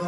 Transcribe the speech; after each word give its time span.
Olá 0.00 0.06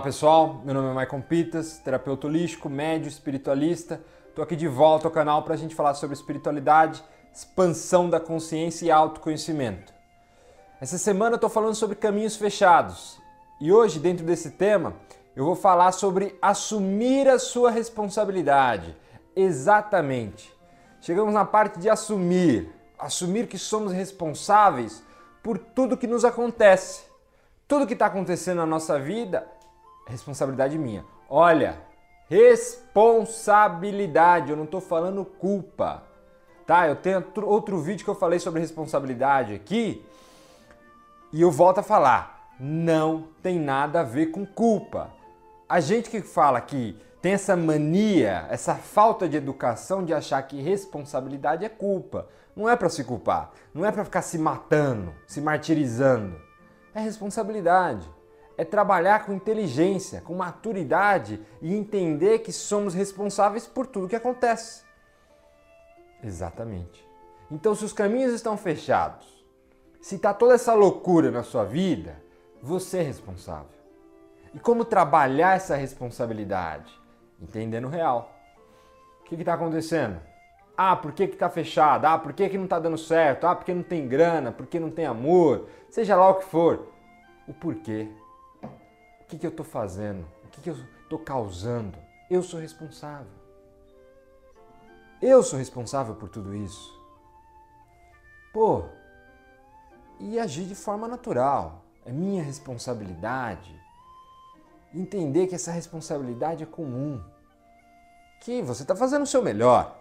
pessoal, 0.00 0.62
meu 0.64 0.74
nome 0.74 0.90
é 0.90 0.92
Maicon 0.92 1.20
Pitas, 1.20 1.78
terapeuta 1.78 2.28
holístico, 2.28 2.70
médio, 2.70 3.08
espiritualista. 3.08 4.00
Estou 4.28 4.44
aqui 4.44 4.54
de 4.54 4.68
volta 4.68 5.08
ao 5.08 5.12
canal 5.12 5.42
para 5.42 5.54
a 5.54 5.56
gente 5.56 5.74
falar 5.74 5.94
sobre 5.94 6.14
espiritualidade, 6.14 7.02
expansão 7.34 8.08
da 8.08 8.20
consciência 8.20 8.86
e 8.86 8.92
autoconhecimento. 8.92 9.92
Essa 10.80 10.98
semana 10.98 11.32
eu 11.32 11.36
estou 11.36 11.50
falando 11.50 11.74
sobre 11.74 11.96
caminhos 11.96 12.36
fechados 12.36 13.20
e 13.60 13.72
hoje, 13.72 13.98
dentro 13.98 14.24
desse 14.24 14.52
tema, 14.52 14.94
eu 15.34 15.44
vou 15.44 15.56
falar 15.56 15.92
sobre 15.92 16.36
assumir 16.40 17.28
a 17.28 17.38
sua 17.38 17.70
responsabilidade. 17.70 18.96
Exatamente. 19.34 20.52
Chegamos 21.00 21.32
na 21.32 21.44
parte 21.44 21.78
de 21.78 21.88
assumir, 21.88 22.70
assumir 22.98 23.46
que 23.46 23.58
somos 23.58 23.92
responsáveis 23.92 25.02
por 25.42 25.58
tudo 25.58 25.96
que 25.96 26.06
nos 26.06 26.24
acontece. 26.24 27.04
Tudo 27.66 27.86
que 27.86 27.94
está 27.94 28.06
acontecendo 28.06 28.58
na 28.58 28.66
nossa 28.66 28.98
vida 28.98 29.46
responsabilidade 30.06 30.78
minha. 30.78 31.04
Olha, 31.28 31.80
responsabilidade, 32.28 34.50
eu 34.50 34.56
não 34.56 34.64
estou 34.64 34.80
falando 34.80 35.24
culpa. 35.24 36.02
Tá? 36.66 36.88
Eu 36.88 36.96
tenho 36.96 37.24
outro 37.44 37.78
vídeo 37.78 38.04
que 38.04 38.10
eu 38.10 38.14
falei 38.14 38.38
sobre 38.38 38.60
responsabilidade 38.60 39.54
aqui 39.54 40.04
e 41.32 41.40
eu 41.40 41.50
volto 41.50 41.78
a 41.78 41.82
falar. 41.82 42.50
Não 42.60 43.28
tem 43.42 43.58
nada 43.58 44.00
a 44.00 44.04
ver 44.04 44.26
com 44.26 44.46
culpa. 44.46 45.10
A 45.72 45.80
gente 45.80 46.10
que 46.10 46.20
fala 46.20 46.60
que 46.60 46.94
tem 47.22 47.32
essa 47.32 47.56
mania, 47.56 48.46
essa 48.50 48.74
falta 48.74 49.26
de 49.26 49.38
educação 49.38 50.04
de 50.04 50.12
achar 50.12 50.42
que 50.42 50.60
responsabilidade 50.60 51.64
é 51.64 51.68
culpa. 51.70 52.28
Não 52.54 52.68
é 52.68 52.76
para 52.76 52.90
se 52.90 53.02
culpar, 53.02 53.52
não 53.72 53.82
é 53.82 53.90
para 53.90 54.04
ficar 54.04 54.20
se 54.20 54.36
matando, 54.36 55.14
se 55.26 55.40
martirizando. 55.40 56.38
É 56.94 57.00
responsabilidade 57.00 58.06
é 58.58 58.66
trabalhar 58.66 59.24
com 59.24 59.32
inteligência, 59.32 60.20
com 60.20 60.34
maturidade 60.34 61.40
e 61.62 61.74
entender 61.74 62.40
que 62.40 62.52
somos 62.52 62.92
responsáveis 62.92 63.66
por 63.66 63.86
tudo 63.86 64.10
que 64.10 64.14
acontece. 64.14 64.84
Exatamente. 66.22 67.02
Então, 67.50 67.74
se 67.74 67.82
os 67.82 67.94
caminhos 67.94 68.34
estão 68.34 68.58
fechados, 68.58 69.42
se 70.02 70.16
está 70.16 70.34
toda 70.34 70.52
essa 70.52 70.74
loucura 70.74 71.30
na 71.30 71.42
sua 71.42 71.64
vida, 71.64 72.22
você 72.60 72.98
é 72.98 73.02
responsável. 73.02 73.81
E 74.54 74.60
como 74.60 74.84
trabalhar 74.84 75.56
essa 75.56 75.76
responsabilidade? 75.76 76.92
Entendendo 77.40 77.86
o 77.86 77.90
real. 77.90 78.34
O 79.20 79.24
que 79.24 79.34
está 79.34 79.54
acontecendo? 79.54 80.20
Ah, 80.76 80.96
por 80.96 81.12
que 81.12 81.24
está 81.24 81.48
fechado? 81.48 82.06
Ah, 82.06 82.18
por 82.18 82.32
que, 82.32 82.48
que 82.48 82.56
não 82.56 82.64
está 82.64 82.78
dando 82.78 82.98
certo? 82.98 83.46
Ah, 83.46 83.54
porque 83.54 83.74
não 83.74 83.82
tem 83.82 84.06
grana? 84.06 84.52
Porque 84.52 84.78
não 84.78 84.90
tem 84.90 85.06
amor? 85.06 85.68
Seja 85.90 86.16
lá 86.16 86.28
o 86.30 86.34
que 86.36 86.44
for. 86.44 86.88
O 87.46 87.52
porquê 87.52 88.08
que, 89.32 89.38
que 89.38 89.46
eu 89.46 89.50
estou 89.50 89.64
fazendo? 89.64 90.26
O 90.44 90.48
que, 90.48 90.60
que 90.60 90.70
eu 90.70 90.76
estou 91.02 91.18
causando? 91.18 91.96
Eu 92.30 92.42
sou 92.42 92.60
responsável. 92.60 93.32
Eu 95.20 95.42
sou 95.42 95.58
responsável 95.58 96.14
por 96.14 96.28
tudo 96.28 96.54
isso. 96.54 97.00
Pô, 98.52 98.84
e 100.20 100.38
agir 100.38 100.66
de 100.66 100.74
forma 100.74 101.08
natural. 101.08 101.82
É 102.04 102.12
minha 102.12 102.42
responsabilidade. 102.42 103.80
Entender 104.94 105.46
que 105.46 105.54
essa 105.54 105.72
responsabilidade 105.72 106.62
é 106.62 106.66
comum. 106.66 107.22
Que 108.40 108.60
você 108.60 108.82
está 108.82 108.94
fazendo 108.94 109.22
o 109.22 109.26
seu 109.26 109.42
melhor. 109.42 109.98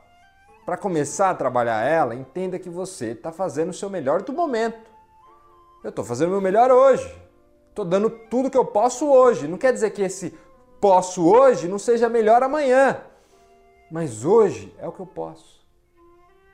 Para 0.65 0.77
começar 0.77 1.29
a 1.29 1.35
trabalhar 1.35 1.83
ela, 1.83 2.13
entenda 2.13 2.59
que 2.59 2.69
você 2.69 3.11
está 3.11 3.31
fazendo 3.31 3.69
o 3.69 3.73
seu 3.73 3.89
melhor 3.89 4.21
do 4.21 4.33
momento. 4.33 4.89
Eu 5.83 5.89
estou 5.89 6.05
fazendo 6.05 6.29
o 6.29 6.31
meu 6.31 6.41
melhor 6.41 6.71
hoje. 6.71 7.15
Estou 7.69 7.85
dando 7.85 8.09
tudo 8.09 8.49
que 8.49 8.57
eu 8.57 8.65
posso 8.65 9.09
hoje. 9.09 9.47
Não 9.47 9.57
quer 9.57 9.73
dizer 9.73 9.91
que 9.91 10.01
esse 10.01 10.37
posso 10.79 11.25
hoje 11.25 11.67
não 11.67 11.79
seja 11.79 12.09
melhor 12.09 12.43
amanhã. 12.43 13.01
Mas 13.89 14.25
hoje 14.25 14.75
é 14.77 14.87
o 14.87 14.91
que 14.91 14.99
eu 14.99 15.05
posso. 15.05 15.61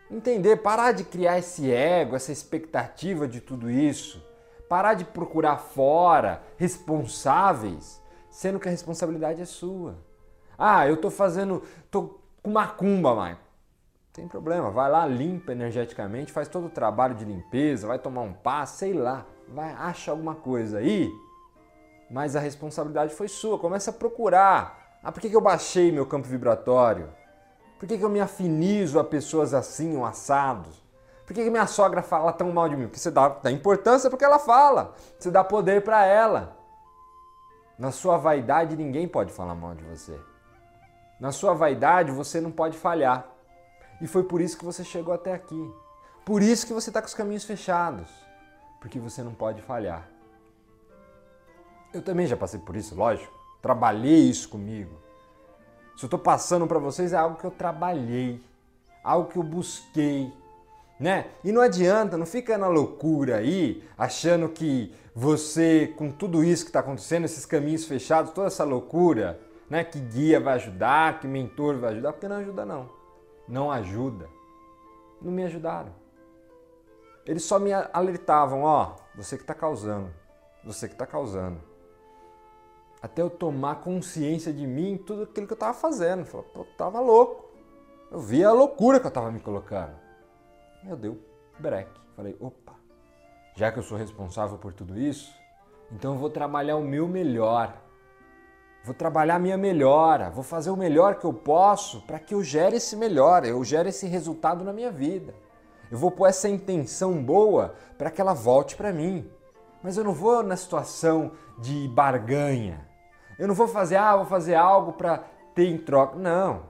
Entender, 0.09 0.57
parar 0.57 0.93
de 0.93 1.03
criar 1.03 1.37
esse 1.37 1.71
ego, 1.71 2.15
essa 2.15 2.31
expectativa 2.31 3.27
de 3.27 3.41
tudo 3.41 3.69
isso. 3.69 4.23
Parar 4.69 4.93
de 4.93 5.03
procurar 5.03 5.57
fora 5.57 6.43
responsáveis, 6.57 8.01
sendo 8.37 8.59
que 8.59 8.67
a 8.67 8.71
responsabilidade 8.71 9.41
é 9.41 9.45
sua. 9.45 9.95
Ah, 10.57 10.87
eu 10.87 10.95
estou 10.95 11.09
fazendo, 11.11 11.63
tô 11.89 12.19
com 12.43 12.51
macumba, 12.51 13.15
mãe. 13.15 13.37
Tem 14.13 14.27
problema, 14.27 14.71
vai 14.71 14.89
lá, 14.89 15.05
limpa 15.05 15.51
energeticamente, 15.51 16.31
faz 16.31 16.47
todo 16.47 16.67
o 16.67 16.69
trabalho 16.69 17.15
de 17.15 17.23
limpeza, 17.23 17.87
vai 17.87 17.99
tomar 17.99 18.21
um 18.21 18.33
passo, 18.33 18.77
sei 18.77 18.93
lá 18.93 19.25
vai, 19.47 19.71
acha 19.73 20.11
alguma 20.11 20.35
coisa 20.35 20.79
aí, 20.79 21.11
mas 22.09 22.35
a 22.35 22.39
responsabilidade 22.39 23.13
foi 23.13 23.27
sua. 23.27 23.57
Começa 23.57 23.91
a 23.91 23.93
procurar. 23.93 24.99
Ah, 25.03 25.11
por 25.11 25.21
que, 25.21 25.29
que 25.29 25.35
eu 25.35 25.41
baixei 25.41 25.91
meu 25.91 26.05
campo 26.05 26.27
vibratório? 26.27 27.09
Por 27.79 27.87
que, 27.87 27.97
que 27.97 28.03
eu 28.03 28.09
me 28.09 28.19
afinizo 28.19 28.99
a 28.99 29.03
pessoas 29.03 29.53
assim, 29.53 29.95
um 29.95 30.03
assados? 30.03 30.83
Por 31.25 31.33
que, 31.33 31.43
que 31.43 31.49
minha 31.49 31.67
sogra 31.67 32.01
fala 32.01 32.31
tão 32.31 32.51
mal 32.51 32.67
de 32.69 32.75
mim? 32.75 32.85
Porque 32.85 32.99
você 32.99 33.11
dá, 33.11 33.27
dá 33.29 33.51
importância 33.51 34.09
porque 34.09 34.25
ela 34.25 34.39
fala. 34.39 34.95
Você 35.19 35.29
dá 35.29 35.43
poder 35.43 35.83
para 35.83 36.05
ela. 36.05 36.56
Na 37.77 37.91
sua 37.91 38.17
vaidade, 38.17 38.75
ninguém 38.75 39.07
pode 39.07 39.31
falar 39.31 39.55
mal 39.55 39.75
de 39.75 39.83
você. 39.83 40.19
Na 41.19 41.31
sua 41.31 41.53
vaidade, 41.53 42.11
você 42.11 42.41
não 42.41 42.51
pode 42.51 42.77
falhar. 42.77 43.25
E 44.01 44.07
foi 44.07 44.23
por 44.23 44.41
isso 44.41 44.57
que 44.57 44.65
você 44.65 44.83
chegou 44.83 45.13
até 45.13 45.33
aqui. 45.33 45.73
Por 46.25 46.41
isso 46.41 46.65
que 46.65 46.73
você 46.73 46.89
está 46.89 47.01
com 47.01 47.07
os 47.07 47.13
caminhos 47.13 47.43
fechados 47.43 48.27
porque 48.79 48.99
você 48.99 49.23
não 49.23 49.33
pode 49.33 49.61
falhar. 49.61 50.07
Eu 51.93 52.01
também 52.01 52.27
já 52.27 52.37
passei 52.37 52.59
por 52.59 52.75
isso, 52.75 52.95
lógico. 52.95 53.33
Trabalhei 53.61 54.29
isso 54.29 54.49
comigo. 54.49 54.95
Se 55.95 56.03
eu 56.03 56.07
estou 56.07 56.19
passando 56.19 56.67
para 56.67 56.79
vocês 56.79 57.11
é 57.11 57.17
algo 57.17 57.37
que 57.37 57.45
eu 57.45 57.51
trabalhei, 57.51 58.43
algo 59.03 59.29
que 59.29 59.37
eu 59.37 59.43
busquei, 59.43 60.31
né? 60.99 61.27
E 61.43 61.51
não 61.51 61.61
adianta, 61.61 62.17
não 62.17 62.25
fica 62.25 62.57
na 62.57 62.67
loucura 62.67 63.37
aí, 63.37 63.83
achando 63.97 64.49
que 64.49 64.93
você, 65.13 65.93
com 65.97 66.11
tudo 66.11 66.43
isso 66.43 66.63
que 66.63 66.69
está 66.69 66.79
acontecendo, 66.79 67.25
esses 67.25 67.45
caminhos 67.45 67.85
fechados, 67.85 68.31
toda 68.31 68.47
essa 68.47 68.63
loucura, 68.63 69.39
né? 69.69 69.83
Que 69.83 69.99
guia 69.99 70.39
vai 70.39 70.55
ajudar, 70.55 71.19
que 71.19 71.27
mentor 71.27 71.77
vai 71.77 71.91
ajudar, 71.91 72.13
porque 72.13 72.27
não 72.27 72.37
ajuda 72.37 72.65
não. 72.65 72.89
Não 73.47 73.71
ajuda. 73.71 74.27
Não 75.21 75.31
me 75.31 75.43
ajudaram. 75.43 75.91
Eles 77.25 77.43
só 77.43 77.59
me 77.59 77.73
alertavam, 77.73 78.63
ó, 78.63 78.95
você 79.15 79.35
que 79.35 79.43
está 79.43 79.53
causando, 79.53 80.09
você 80.63 80.87
que 80.87 80.93
está 80.93 81.05
causando. 81.05 81.59
Até 83.01 83.21
eu 83.21 83.29
tomar 83.29 83.81
consciência 83.81 84.51
de 84.51 84.65
mim, 84.65 84.97
tudo 84.97 85.23
aquilo 85.23 85.45
que 85.45 85.53
eu 85.53 85.55
estava 85.55 85.73
fazendo. 85.73 86.25
Eu 86.33 86.43
pô, 86.43 86.65
tava 86.77 86.99
louco. 86.99 87.45
Eu 88.11 88.19
via 88.19 88.47
a 88.47 88.53
loucura 88.53 88.99
que 88.99 89.05
eu 89.05 89.09
estava 89.09 89.31
me 89.31 89.39
colocando. 89.39 90.06
Eu 90.85 90.95
dei 90.95 91.09
o 91.09 91.19
break. 91.59 91.89
Falei, 92.15 92.35
opa, 92.39 92.73
já 93.55 93.71
que 93.71 93.79
eu 93.79 93.83
sou 93.83 93.97
responsável 93.97 94.57
por 94.57 94.73
tudo 94.73 94.99
isso, 94.99 95.33
então 95.91 96.13
eu 96.13 96.19
vou 96.19 96.29
trabalhar 96.29 96.75
o 96.75 96.83
meu 96.83 97.07
melhor. 97.07 97.81
Vou 98.83 98.93
trabalhar 98.93 99.35
a 99.35 99.39
minha 99.39 99.57
melhora, 99.57 100.29
vou 100.29 100.43
fazer 100.43 100.69
o 100.69 100.77
melhor 100.77 101.15
que 101.15 101.25
eu 101.25 101.33
posso 101.33 102.01
para 102.01 102.19
que 102.19 102.33
eu 102.33 102.43
gere 102.43 102.77
esse 102.77 102.95
melhor, 102.95 103.45
eu 103.45 103.63
gere 103.63 103.89
esse 103.89 104.07
resultado 104.07 104.63
na 104.63 104.71
minha 104.71 104.91
vida. 104.91 105.33
Eu 105.91 105.97
vou 105.97 106.11
pôr 106.11 106.27
essa 106.27 106.49
intenção 106.49 107.23
boa 107.23 107.75
para 107.97 108.11
que 108.11 108.19
ela 108.19 108.33
volte 108.33 108.75
para 108.75 108.91
mim. 108.91 109.29
Mas 109.81 109.97
eu 109.97 110.03
não 110.03 110.13
vou 110.13 110.43
na 110.43 110.55
situação 110.55 111.31
de 111.59 111.87
barganha. 111.89 112.87
Eu 113.37 113.47
não 113.47 113.55
vou 113.55 113.67
fazer, 113.67 113.95
ah, 113.95 114.15
vou 114.15 114.25
fazer 114.25 114.55
algo 114.55 114.93
para 114.93 115.23
ter 115.53 115.67
em 115.67 115.77
troca. 115.77 116.17
Não. 116.17 116.63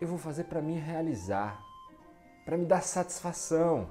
Eu 0.00 0.08
vou 0.08 0.18
fazer 0.18 0.44
para 0.44 0.60
me 0.60 0.78
realizar, 0.78 1.60
para 2.44 2.56
me 2.56 2.64
dar 2.64 2.82
satisfação. 2.82 3.88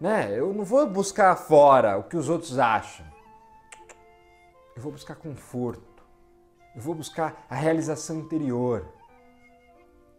Né? 0.00 0.38
Eu 0.38 0.52
não 0.52 0.64
vou 0.64 0.86
buscar 0.86 1.36
fora 1.36 1.98
o 1.98 2.04
que 2.04 2.16
os 2.16 2.28
outros 2.28 2.58
acham. 2.58 3.06
Eu 4.76 4.82
vou 4.82 4.92
buscar 4.92 5.14
conforto. 5.14 6.02
Eu 6.74 6.80
vou 6.80 6.94
buscar 6.94 7.44
a 7.48 7.54
realização 7.54 8.18
interior. 8.18 8.86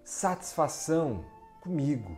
Satisfação 0.03 1.25
comigo 1.62 2.18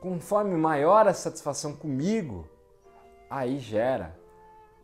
conforme 0.00 0.56
maior 0.56 1.06
a 1.06 1.14
satisfação 1.14 1.76
comigo, 1.76 2.48
aí 3.28 3.58
gera 3.58 4.18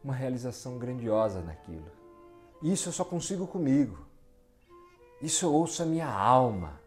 uma 0.05 0.15
realização 0.15 0.79
grandiosa 0.79 1.41
naquilo. 1.41 1.91
Isso 2.63 2.91
eu 2.91 2.93
só 2.93 3.05
consigo 3.05 3.47
comigo. 3.47 3.99
Isso 5.21 5.47
eu 5.47 5.53
ouço 5.53 5.83
a 5.83 5.87
minha 5.87 6.09
alma. 6.09 6.79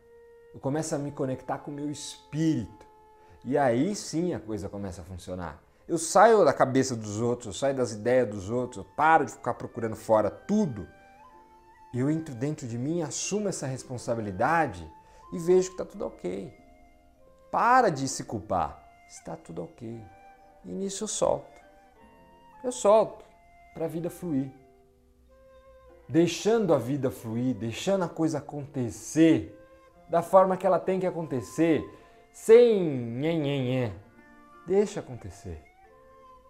Eu 0.54 0.60
começo 0.60 0.96
a 0.96 0.98
me 0.98 1.12
conectar 1.12 1.60
com 1.60 1.72
o 1.72 1.74
meu 1.74 1.90
espírito. 1.90 2.86
E 3.46 3.57
aí 3.57 3.96
sim 3.96 4.34
a 4.34 4.40
coisa 4.40 4.68
começa 4.68 5.01
a 5.01 5.06
funcionar. 5.06 5.62
Eu 5.88 5.98
saio 5.98 6.46
da 6.46 6.54
cabeça 6.54 6.96
dos 6.96 7.19
outros, 7.19 7.48
eu 7.48 7.54
saio 7.54 7.75
das 7.75 7.92
ideias 7.92 8.28
dos 8.28 8.50
outros, 8.50 8.86
eu 8.86 8.92
paro 8.96 9.25
de 9.25 9.31
ficar 9.31 9.56
procurando 9.56 9.96
fora 9.96 10.30
tudo 10.30 10.88
eu 11.94 12.10
entro 12.10 12.36
dentro 12.36 12.68
de 12.68 12.78
mim, 12.78 13.01
assumo 13.01 13.50
essa 13.50 13.66
responsabilidade 13.66 14.88
e 15.34 15.40
vejo 15.40 15.69
que 15.69 15.74
está 15.74 15.86
tudo 15.86 16.06
ok. 16.06 16.54
Para 17.52 17.90
de 17.90 18.07
se 18.07 18.24
culpar, 18.24 18.88
está 19.10 19.36
tudo 19.36 19.63
ok. 19.63 20.00
E 20.63 20.72
nisso 20.72 21.06
eu 21.06 21.07
solto. 21.07 21.60
Eu 22.63 22.72
solto 22.72 23.25
para 23.74 23.86
a 23.86 23.88
vida 23.88 24.10
fluir. 24.10 24.52
Deixando 26.07 26.74
a 26.74 26.78
vida 26.78 27.10
fluir, 27.10 27.56
deixando 27.56 28.04
a 28.04 28.10
coisa 28.10 28.38
acontecer 28.38 29.59
da 30.10 30.22
forma 30.24 30.58
que 30.58 30.66
ela 30.66 30.80
tem 30.80 31.00
que 31.00 31.06
acontecer, 31.06 31.88
sem 32.34 32.84
nhenhenhé. 32.84 33.94
Deixa 34.66 35.00
acontecer. 35.00 35.64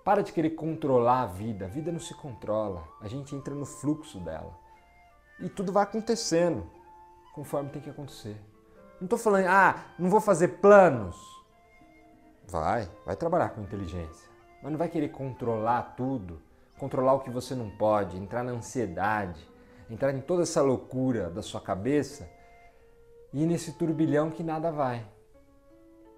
Para 0.04 0.24
de 0.24 0.32
querer 0.32 0.52
controlar 0.52 1.24
a 1.24 1.26
vida. 1.26 1.66
A 1.66 1.68
vida 1.68 1.92
não 1.92 2.00
se 2.00 2.14
controla. 2.14 2.88
A 3.02 3.08
gente 3.08 3.36
entra 3.36 3.54
no 3.54 3.66
fluxo 3.66 4.20
dela. 4.20 4.58
E 5.40 5.50
tudo 5.50 5.72
vai 5.72 5.84
acontecendo 5.84 6.66
conforme 7.34 7.70
tem 7.70 7.82
que 7.82 7.90
acontecer. 7.90 8.36
Não 9.00 9.06
estou 9.06 9.20
falando, 9.20 9.46
ah, 9.48 9.86
não 9.98 10.10
vou 10.10 10.20
fazer 10.20 10.60
planos. 10.60 11.18
Vai, 12.48 12.90
vai 13.06 13.16
trabalhar 13.16 13.50
com 13.50 13.62
inteligência. 13.62 14.30
Mas 14.62 14.72
não 14.72 14.80
vai 14.80 14.90
querer 14.90 15.10
controlar 15.10 15.94
tudo, 15.96 16.42
controlar 16.78 17.14
o 17.14 17.20
que 17.20 17.30
você 17.30 17.56
não 17.56 17.70
pode, 17.70 18.18
entrar 18.18 18.44
na 18.44 18.52
ansiedade, 18.52 19.48
entrar 19.90 20.14
em 20.14 20.20
toda 20.20 20.44
essa 20.44 20.62
loucura 20.62 21.30
da 21.30 21.42
sua 21.42 21.62
cabeça 21.62 22.30
ir 23.34 23.46
nesse 23.46 23.74
turbilhão 23.74 24.32
que 24.32 24.44
nada 24.44 24.72
vai. 24.72 25.06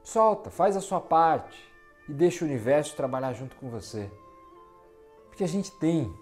Solta, 0.04 0.50
faz 0.50 0.76
a 0.76 0.82
sua 0.82 1.00
parte 1.00 1.72
e 2.08 2.14
deixa 2.14 2.44
o 2.44 2.48
universo 2.48 2.96
trabalhar 2.96 3.34
junto 3.34 3.56
com 3.56 3.70
você. 3.70 4.12
Porque 5.28 5.44
a 5.44 5.48
gente 5.48 5.72
tem 5.72 6.14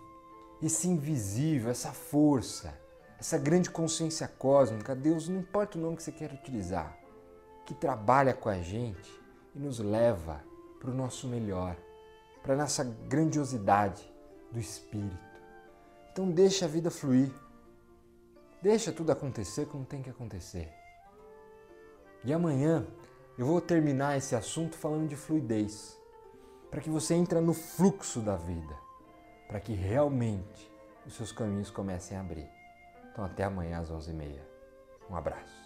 esse 0.61 0.87
invisível, 0.87 1.71
essa 1.71 1.91
força, 1.91 2.77
essa 3.19 3.37
grande 3.37 3.69
consciência 3.69 4.27
cósmica, 4.27 4.95
Deus, 4.95 5.27
não 5.27 5.39
importa 5.39 5.77
o 5.77 5.81
nome 5.81 5.97
que 5.97 6.03
você 6.03 6.11
quer 6.11 6.31
utilizar, 6.31 6.97
que 7.65 7.73
trabalha 7.73 8.33
com 8.33 8.49
a 8.49 8.61
gente 8.61 9.09
e 9.55 9.59
nos 9.59 9.79
leva 9.79 10.43
para 10.79 10.89
o 10.89 10.93
nosso 10.93 11.27
melhor, 11.27 11.75
para 12.41 12.53
a 12.53 12.57
nossa 12.57 12.83
grandiosidade 12.83 14.09
do 14.51 14.59
espírito. 14.59 15.17
Então 16.11 16.29
deixa 16.29 16.65
a 16.65 16.67
vida 16.67 16.89
fluir. 16.89 17.31
Deixa 18.61 18.91
tudo 18.91 19.11
acontecer 19.11 19.65
como 19.67 19.85
tem 19.85 20.01
que 20.01 20.09
acontecer. 20.09 20.69
E 22.25 22.33
amanhã 22.33 22.85
eu 23.37 23.45
vou 23.45 23.61
terminar 23.61 24.17
esse 24.17 24.35
assunto 24.35 24.75
falando 24.75 25.07
de 25.07 25.15
fluidez, 25.15 25.97
para 26.69 26.81
que 26.81 26.89
você 26.89 27.13
entre 27.13 27.39
no 27.39 27.53
fluxo 27.53 28.19
da 28.19 28.35
vida, 28.35 28.75
para 29.47 29.61
que 29.61 29.73
realmente 29.73 30.69
os 31.05 31.13
seus 31.13 31.31
caminhos 31.31 31.71
comecem 31.71 32.17
a 32.17 32.21
abrir. 32.21 32.49
Então 33.11 33.23
até 33.23 33.45
amanhã 33.45 33.79
às 33.79 33.89
11h30. 33.89 34.41
Um 35.09 35.15
abraço. 35.15 35.59